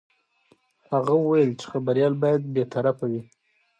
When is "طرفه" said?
2.73-3.05